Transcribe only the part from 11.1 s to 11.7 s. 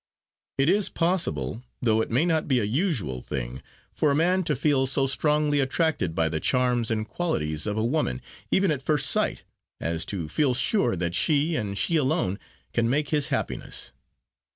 she,